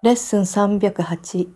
[0.00, 1.48] レッスン308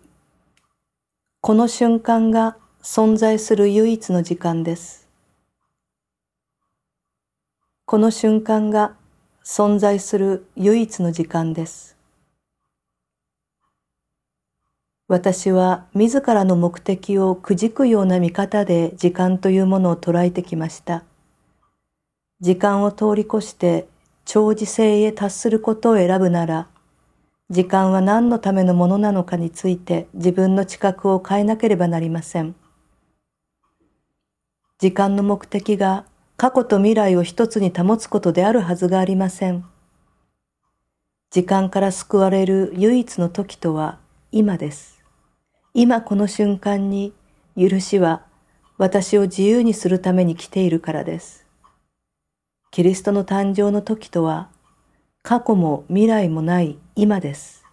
[1.39, 5.07] この瞬間が存在する唯一の時間です。
[7.85, 8.97] この瞬間が
[9.45, 11.95] 存在する唯一の時間です。
[15.07, 21.05] 私は自らの目的をくじくような見方で時間というものを捉えてきました。
[22.41, 23.87] 時間を通り越して
[24.25, 26.67] 長寿性へ達することを選ぶなら、
[27.53, 32.55] 時間は何のためのものなのかについて自分の知覚を変えなければなりません。
[34.79, 36.03] 時間の目的が
[36.35, 39.63] 過去と未来を一つに保つことであるはずがありません。
[41.29, 43.99] 時間から救われる唯一の時とは
[44.31, 45.03] 今です。
[45.75, 47.13] 今この瞬間に
[47.55, 48.23] 許しは
[48.79, 51.45] 私を自由にするために来ているからです。
[52.71, 54.49] キリストの誕生の時とは
[55.23, 57.63] 過去も未来もない今です。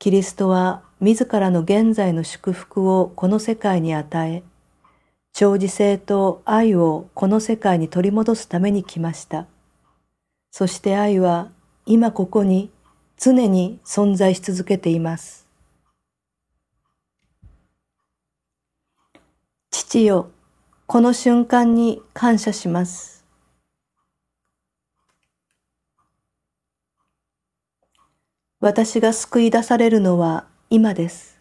[0.00, 4.42] キリストは自らの現在の祝福をこの世界に与え、
[5.32, 9.46] 長寿性と愛をこの世界に取り戻すために来ました。
[10.50, 11.48] そして愛は
[11.86, 12.72] 今ここに
[13.16, 15.46] 常に存在し続けています。
[19.70, 20.28] 父よ、
[20.88, 23.21] この瞬間に感謝します。
[28.62, 31.40] 私が救い出されるのは今です。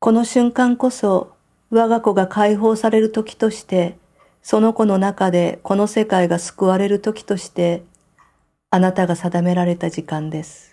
[0.00, 1.36] この瞬間こそ
[1.70, 3.96] 我が子が解放される時として、
[4.42, 7.84] その子の中でこの世界が救われる時として、
[8.70, 10.71] あなたが定められた時間です。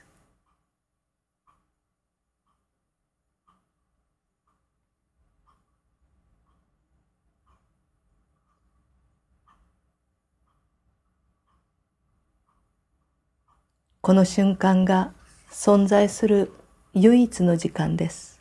[14.01, 15.11] この瞬間が
[15.51, 16.53] 存在する
[16.93, 18.38] 唯一の時間です。